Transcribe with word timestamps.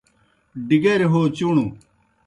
ڈِگریْ 0.67 1.07
ہو 1.13 1.21
چُݨوْ 1.35 1.65